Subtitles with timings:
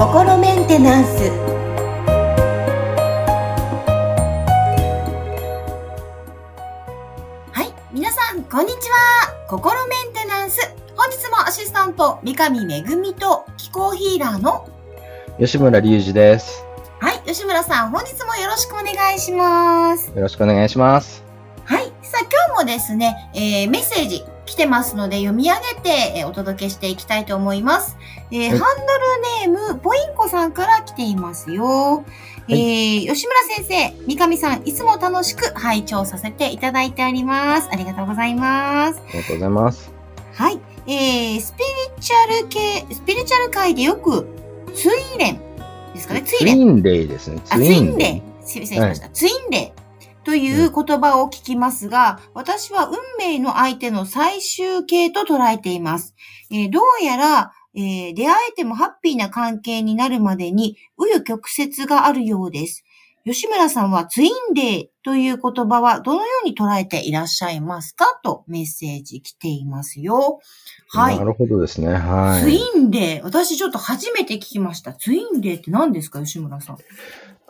[0.00, 1.30] 心メンテナンス。
[7.52, 9.46] はい皆さんこんにちは。
[9.46, 10.74] 心メンテナンス。
[10.96, 12.82] 本日もアシスタント三上恵
[13.12, 14.68] と気候ヒーラーの
[15.38, 16.64] 吉村隆二です。
[16.98, 20.08] はい吉村さん本日もよろしくお願いします。
[20.08, 21.22] よろしくお願いします。
[21.64, 27.96] はいさあ今日もですね、えー、メッセージ来てますので読み上げて、えー、お届けしていきたいと思います。
[28.32, 28.64] えー、ハンド
[29.46, 32.04] ルネーム、ポインコさんから来ていますよ。
[32.48, 37.68] えー、吉村先生、三上さん、いつも楽しく拝聴させていただいております。
[37.70, 38.98] ありがとうございます。
[38.98, 39.92] ありがとうございます。
[40.34, 40.58] はい。
[40.88, 41.62] えー、スピ
[41.96, 44.26] リチュアル系、スピリチュアル界でよく、
[44.74, 45.40] ツインレン
[45.94, 46.22] ですかね？
[46.22, 47.40] ツインレイですね。
[47.44, 48.22] ツインレイ。
[48.44, 49.04] 失礼しました。
[49.04, 49.79] はい、ツインレイ。
[50.24, 56.14] という言葉を聞きますが、私は運命の相手の最終形と捉えています。
[56.50, 62.84] えー、どうやら、えー、出会えてもハッピーな関係になるまでに、紆余曲折があるようです。
[63.24, 70.40] 吉村さんはツインレイという言葉はどのように捉えていらっしゃいますかとメッセージ来ていますよ。
[70.88, 71.18] はい。
[71.18, 71.92] なるほどですね。
[71.92, 72.42] はい。
[72.42, 73.20] ツインレイ。
[73.20, 74.94] 私ちょっと初めて聞きました。
[74.94, 76.78] ツインレイって何ですか吉村さん。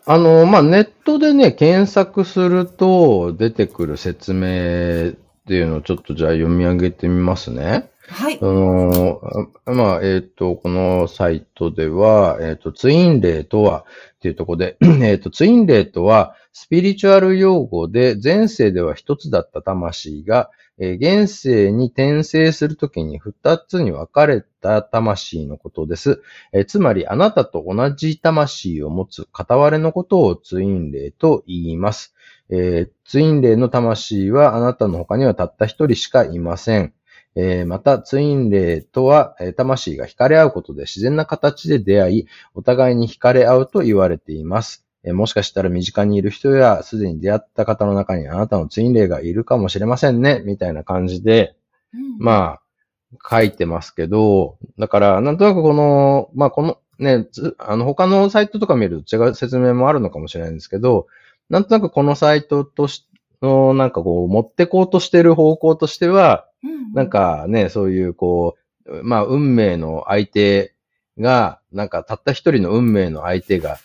[0.07, 5.13] あの、まあ、ネットでね、検索すると出てくる説明っ
[5.47, 7.91] ていうのをちょっとじゃあ読み上げてみますね。
[8.09, 8.39] はい。
[8.41, 9.21] あの、
[9.67, 13.85] まあ、えっ、ー、と、このサイトでは、えっ、ー、と、ツインレイとは
[14.17, 26.23] っていうところで、 えっ、と、ツインレイとは、スピリチュアル用語で、前世では一つだった魂が、えー、現世に転生するときに二つに分かれた魂のことです。
[26.53, 32.15] えー、つまり、あなたと同じ魂を持つ片割れのことをツイン霊と言います。
[32.49, 36.95] えー、ツイン霊の魂はあなたの他にはたった一人しかいません。
[37.37, 44.90] えー、また、ツイン霊とは、えー、魂が惹かれ合うことで自然な形で出会い、お互いに惹かれ合うと言われています。
[45.03, 51.57] えもしかしたら身近にいる人や、すでに出会った方の中にあなたのツインレイがいるかもしれませんね、みたいな感じで、
[51.95, 52.61] うん、まあ、
[53.29, 57.27] 書いてますけど、だから、なんとなくこの、まあこの、ね、
[57.59, 61.07] あの、他のサイトとか見ると違う説明もあるのかもしれないんですけど、
[61.49, 63.07] なんとなくこのサイトとし
[63.43, 70.75] の、なんかこう、持ってこうとしてる方向としては、うん、なんかね、そういうこう、まあ、運命の相手
[71.19, 73.79] が、なんかたった一人の運命の相手が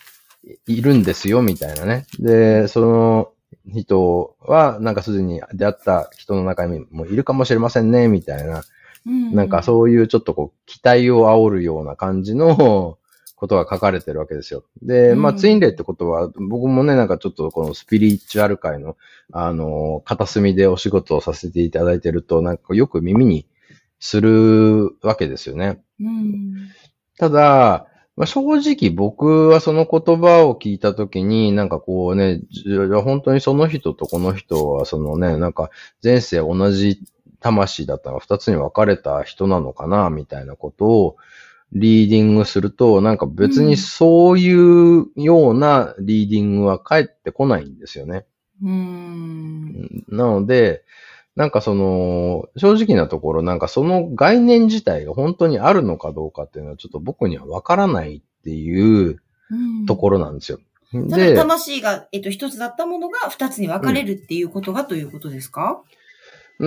[0.66, 2.06] いるんですよ、みたいなね。
[2.18, 3.32] で、その
[3.66, 8.62] 人は、なんかすでに出会った人の中にもいるかもしれませんね、みたいな。
[9.06, 12.98] うん、なんかそういうちょっとこう、期待を煽るような感じの
[13.36, 14.64] ことが書かれてるわけですよ。
[14.82, 18.96] で、まあ、ツインレイってことは、僕もね、なんかちょっとこのスピリチュアル界の、
[19.32, 23.46] あの、片隅でお仕事をさせていただいてると、なんかよく耳に
[24.00, 25.80] するわけですよね。
[26.00, 26.54] うん、
[27.18, 32.40] ただ、まあ、正直僕はその言葉を聞いたときに、なんかこうね、
[33.04, 35.70] 本当にその人とこの人はそのね、なんか
[36.02, 37.00] 前世同じ
[37.40, 41.16] 魂だったが二つに分かれた人なのかな、みたいなことを
[41.72, 48.24] リーディングすると、なんか別にそういうようなリーディングは返ってこないんですよね。
[48.62, 50.04] うん。
[50.08, 50.84] なので、
[51.36, 59.20] なんかその、正直なところ、なんかその概念自体が本当にあるのかどうかっていうのはちょっと僕にはわからないっていう
[59.86, 60.58] ところなんですよ。
[60.94, 65.82] うん、で、魂が、えっと、一つだったものが二つに分かれるっていうことが、ということですか？
[66.58, 66.66] う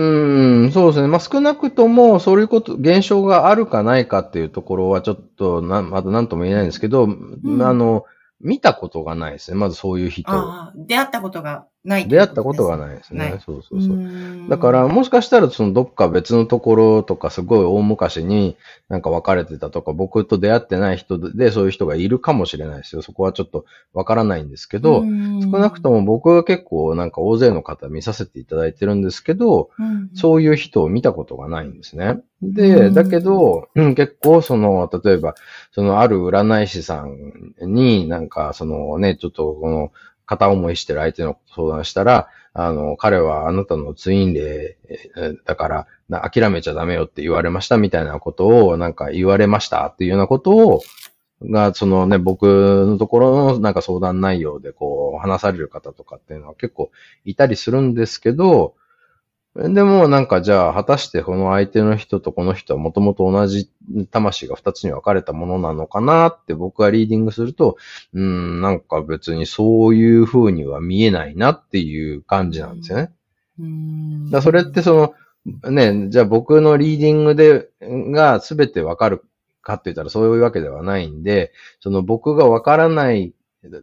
[0.66, 1.08] ん、そうですね。
[1.08, 8.04] まあ、少なくとも、そういうこと、現象があるかないかっていうところはちょっと、な、まだ何とも言えないんですけど、うん、あの、
[8.40, 9.56] 見たことがないですね。
[9.56, 10.30] まずそういう人。
[10.30, 13.40] ああ、出会ったことがない出会ったことがないですね。
[13.46, 14.48] そうそうそう。
[14.50, 18.58] だから、もしかしたら、そのどっか別のところとか、すごい大昔に
[18.90, 23.00] なんか別れてたとか、僕と出会ってない人でそういう人がいるかもしれないですよ。
[23.00, 23.64] そこはちょっと
[23.94, 25.06] わからないんですけど、少
[25.58, 29.70] なくとも僕は結構なんか大勢の方見させていただいてるんですけど、
[30.14, 32.20] そういう人を見たことがないんですね。
[32.42, 35.34] で、だけど、うん、結構その、例えば、
[35.72, 39.92] そのある占い師さんになんかそのね、ちょっとこの、
[40.30, 50.82] 片思いしてる相手の相談したら、あの、彼はあなたのツインレイだから、諦めちゃダメよって言われましたみたいなことを、なんか言われましたっていうようなことを、
[51.42, 52.44] が、そのね、僕
[52.86, 56.92] のところのなんか相談内容でこう話される方とかっていうのは結構
[57.24, 58.74] いたりするんですけど、
[59.56, 63.68] でもなんかじゃあ果たしてこの相手の人とこの人はもともと同じ
[64.10, 67.76] 魂が二つに分かれたものなのかなって僕がリーディングすると、
[68.14, 73.12] うん、なんか別にそういう風には見えないなっていう感じなんですよね。
[73.58, 75.14] うんだそれってその
[75.70, 79.24] ね、じゃあ僕のリーディングで、が全てわかる
[79.62, 83.32] かって言ったらそういうわけではないんで、その僕がわからない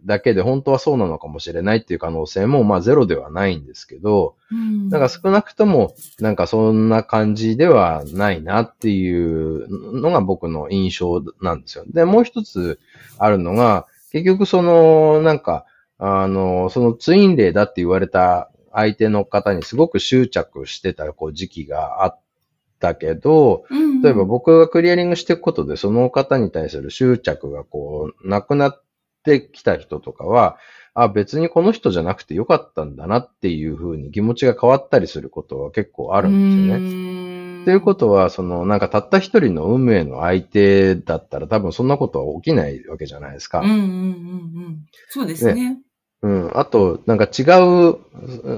[0.06, 4.90] だけで本当はそうなのかもしれないっていう可能性も、まあゼロではないんですけど、うん。
[4.90, 11.86] なんか少なくとも、なんかそんな感じではないなっていうのが僕の印象なんですよ。
[11.88, 12.80] で、もう一つ
[13.20, 15.66] あるのが、結局その、なんか、
[16.00, 22.20] あの、そのツインレイだって言われた相手の方にすごく執着してたこう時期があっ
[22.80, 28.84] たけど、うん例えば僕がクリアリングしていくことでその方に対する執着がこう、なくなっ
[29.28, 30.58] てきた人とかは、
[30.94, 36.80] あ、別にこの人じゃなくてよかったんだなっていうふうに気持ちが変わったりすることは結構あるんですよね。
[36.80, 36.84] ね
[37.66, 43.60] ということは、その、なんかたった一人の運命の相手だったら多分そんなことは起きないわけじゃないですか。
[43.60, 43.84] うんうんうんう
[44.70, 44.86] ん。
[45.10, 45.78] そうですね。
[46.24, 46.52] うん。
[46.58, 47.44] あと、なんか違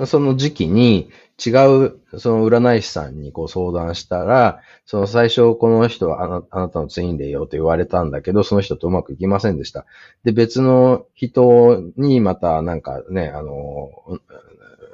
[0.02, 1.10] う、その時期に、
[1.46, 1.50] 違
[1.86, 9.86] う、その占い師さんにこう相談したら、その最初この人はあなあなたのツインレイよと言われたんだけど、その人とうまくいきませんでした。
[10.24, 13.90] で、別の人にまたなんかね、あの、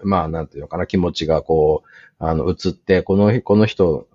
[0.03, 4.07] まあなんていうのかな、気持ちがこう、あの、移って、この、この人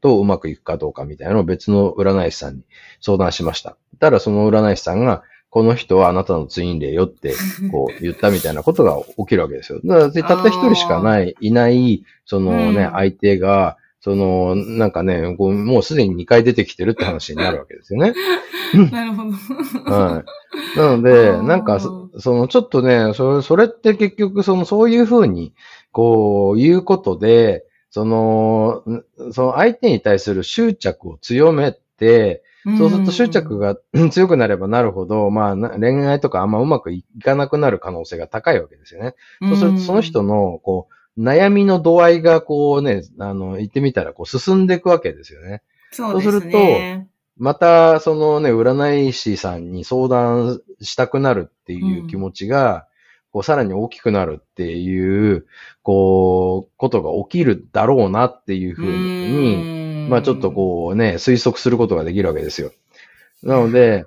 [0.00, 2.62] とうまくいくかどうかみたいなのを別の占い師さんに
[3.00, 3.76] 相談しました。
[4.00, 5.22] たらその占い師さんが、
[5.52, 7.34] この人はあなたのツインレイよって、
[7.70, 9.80] こう言ったみたいなことが起きるわけですよ。
[9.84, 18.14] だから、たった一人しかない、いない、そのね、うん相手が、その、なんかね、こうもうすでに2回出てきてるって話になるわけですよね。
[18.90, 19.30] なるほど。
[19.92, 20.24] は
[20.74, 20.78] い。
[20.78, 25.52] なので、なんかそ、その、ちょっとね、それ、それって結局、その、そういうふうに、
[25.92, 33.76] こう、言うことで、その、んその相手に対する執着を強めて、そうすると執着が
[34.10, 39.14] 強くなればなるほど、まあな、恋愛とかあんまうまくいかなくなる可能性が高いわけですよね。
[39.40, 45.62] そうすると、その人の、こう、悩みの度合いが、こうね、あの、言ってみたら、こう、進んでいくわけですよね。
[45.90, 47.08] そうですそうするね。
[47.36, 52.86] また、そのね、占い師さんに相談したくなるっていう気持ちが、
[53.32, 55.46] こう、さらに大きくなるっていう、
[55.82, 62.72] こう、ことが起きるだろうなっていうふうに、にまあちょっとこうね、推測することができるわけですよ。
[63.42, 64.04] なので、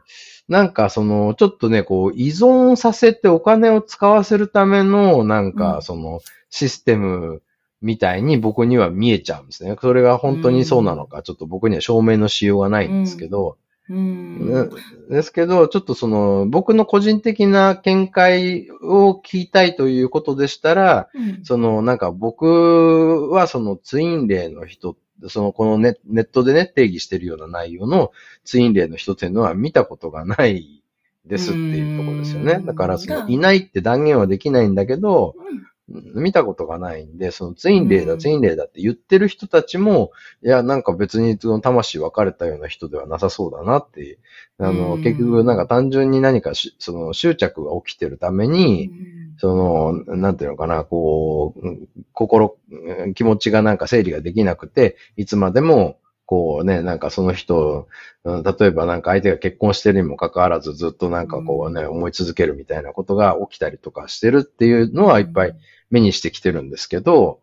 [0.48, 7.42] なんかその、ちょっとね、こう、依存させてお金を使わせるための、なんうんかその、システム
[7.82, 9.76] みたいに僕には見えちゃうんですね。
[9.82, 13.58] それが本当にそうなのか、ちょっと僕には証明のしようがないんですけど、
[13.90, 14.70] うん。
[14.70, 14.70] ね
[15.10, 24.96] ですけど、ちょっとその、僕の個人的な見解を聞きたいということでしたら、うんその、なんか僕はそのツインレイの人、
[25.28, 28.12] そのこのネネットでね、定義してるような内容の
[28.44, 30.84] ツインレイの人っていうのは見たことがない
[31.26, 32.60] ですっていうところですよねう。
[32.60, 40.12] んだからその、いないって断言はできないんだけど、うん見たことがないんで、そのツインレイだ、うんツインレイだって言ってる人たちも、
[40.44, 44.18] いや、なんか別にその魂分かれたような人ではなさそうだなっていう。
[44.58, 48.90] あの、うん結局なんか単純に何かしその執着が起きてるために、
[49.38, 55.98] その、なんていうのかな、こう、うん心、うん気持ちがなんか整理ができなくて、いつまでも、
[56.28, 57.88] こうね、なんかその人、
[58.24, 65.56] うん例えばなんか相手が結婚してるにもかかわらずずっとなんかこうね、思い続けるみたいなことが起きたりとかしてるっていうのはいっぱい
[65.92, 67.40] 目にしてきてるんですけど、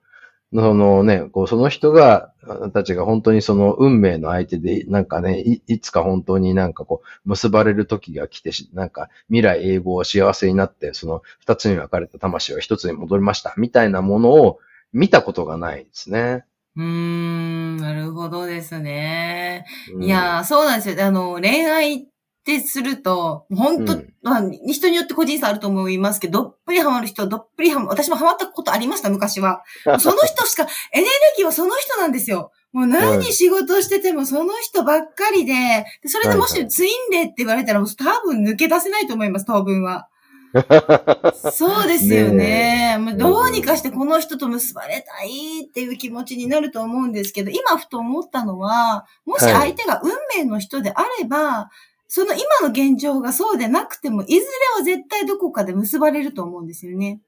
[0.55, 2.33] そのね、こうその人が、
[2.75, 14.59] たちが本当にその運命の相手で、なんかね、いいつか本当になんかこう、結ばれる時が来てし、なんか未来永劫幸せになって、その二つに分かれた魂は一つに戻りました、みたいなものを
[14.93, 16.45] 見たことがないですね。
[16.77, 19.65] うーん、なるほどですね。
[19.95, 21.07] うんいやー、そうなんですよ。
[21.07, 22.07] あの、恋愛っ
[22.45, 29.63] てすると、本当、うんまあ、人によって個人差あると思いますけど、どっぷりハマる人はどっぷりハマ私もハマったことありました、昔は。
[29.99, 32.53] その人しか、エネルギーはその人なんですよ。
[32.73, 40.09] もう何仕事しててもその人ばっかりで、でそれでもしツインレイって言われたらもう多分抜け出せないと思います、当分は。
[41.53, 42.35] そうですよね。
[42.35, 51.71] ねえもうどうにかしてこの人と結ばれたいっていう気持ちになると思うんですけど、今ふと思ったのは、もし相手が運命の人であれば、
[52.15, 54.45] その今の現状がそうでなくても、いずれ
[54.77, 57.21] は絶対どこかで結ばれると思うんですよね。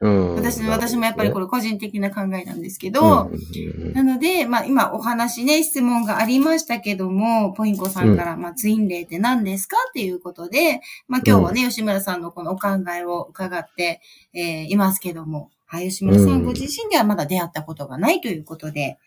[0.00, 0.34] うん。
[0.34, 3.30] 私私もやっぱりこれれ個人的な考えなんですけど、
[3.94, 14.00] なので、まあ今お話ね、質問がありましたけども、ポインコさんから、まあツインレイって何ですかっていうことで、まあ今日はね、吉村さんのこのお考えを伺って、
[14.34, 16.44] えーいますけども、はい、吉村さうんん。
[16.44, 18.98] ご自身ではまだ出会ったことがないということで、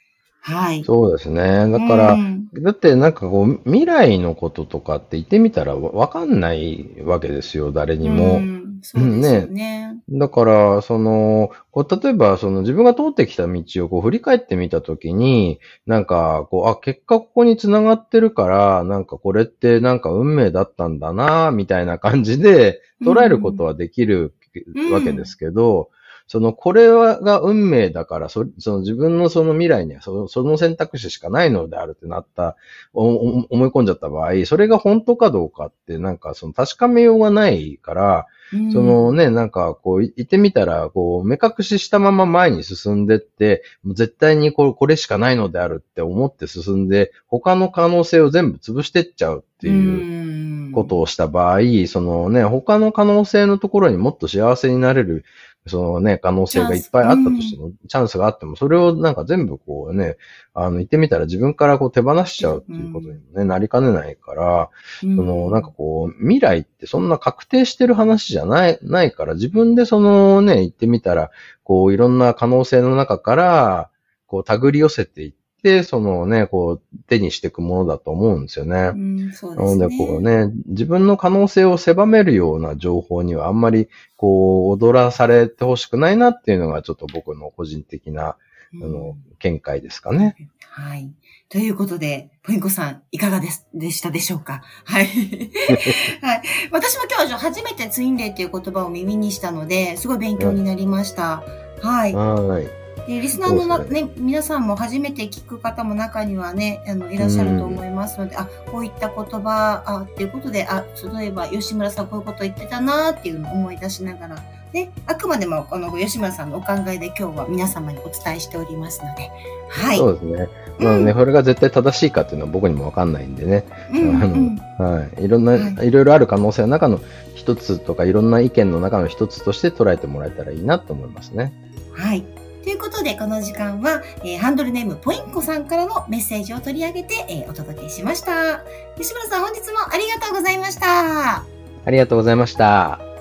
[0.46, 0.84] はい。
[0.84, 1.68] そうですね。
[1.72, 8.38] だから、うんだってなんかこう、未来のこととかって言ってみたらわわかんないわけですよ、誰にも。
[8.38, 9.98] うん、そうですよね。
[10.10, 24.34] だから、その、こう例えば、その自分が通ってきた道をこう振り返ってみたときに、なんか、こう、あ、結果ここに繋がってるから、なんかこれってなんか運命だったんだな、みたいな感じで捉えることはできる
[24.76, 25.90] うんわけですけど、
[26.28, 32.56] その、これはが運命だから、そその自分のその未来にはそのその選択肢しかないのであるってなった、
[32.94, 38.72] おお思い込んじゃった場合、それが本当かどうかってなんかその確かめようがないから、うん。
[38.72, 55.26] そのね、なんかこう、い言ってみたら、こう、目隠ししたまま前に進んでって、もう絶対にこれこれしかないのであるって思って進んで、他の可能性を全部潰してっちゃうっていううことをした場合、そのね、他の可能性のところにもっと幸せになれる、
[55.68, 58.16] そのね、可能性がいっぱいあったとしても、チャンス。
[58.18, 60.18] があっても、それをなんか全部こうね、
[60.54, 64.70] あの、言ってみたら自分からこう手放しちゃうっていうことにもね、なりかねないから、
[65.02, 71.32] そその、なんかこう、未来ってそんな確定してる話じゃない、ないから、自分でそのね、言ってみたら、
[71.64, 73.90] こう、いろんな可能性の中から、
[74.28, 75.45] こう、手繰り寄せていって、
[75.84, 78.92] そのね、こう、手にしていくものだと思うんですよね。
[78.94, 79.78] うん、そうですね。
[79.78, 88.38] なので、こうね、自分の可能性を狭めるような情報にはあんまり、こう、踊らされてほしくないなっていうのが、ちょっと僕の個人的な、
[88.74, 90.36] うんあの、見解ですかね。
[90.70, 91.12] はい。
[91.48, 94.62] ということで、ポインコさん、いかがです、でしたでしょうか？
[94.84, 95.06] はい。
[96.22, 96.42] はい。
[96.72, 101.44] 私も今日は初めてツインレイっていう言葉を耳にしたので、すごい勉強になりました。
[101.82, 102.14] はい。
[102.14, 102.85] はい。
[103.08, 110.84] でリスナーのな、そうですね、皆さんも初めて聞く方も中にはね、あの、いらっしゃると思いますので、あ、こういった言葉、あ、っていうことで、あ、
[111.18, 114.36] 例えば、吉村さんこういうこと言ってたなっていうのを思い出しながら、
[114.74, 119.32] ね、あくまでも、この吉村さんのお考えで今日は皆様にお伝えしておりますので、
[119.70, 119.98] はい。
[119.98, 120.50] そうですね。
[120.80, 123.64] まあね、これが絶対正しいかっていうのは僕にもわかんないんでね。
[123.94, 125.24] うんはい。
[125.24, 127.00] いろんな、はいいろいろある可能性の中の
[127.36, 131.54] 一つとか、いろんな意見の中の一つとして捉えてもらえたらいいなと思いますね。
[131.94, 132.26] はい。
[132.66, 138.64] ということで、この時間は、えーハンドルネームポインコさんからのメッセージを取り上げて、えーお届けしました。
[138.98, 141.44] 吉村さん、本日もありがとうございました。
[141.86, 143.15] ありがとうございました。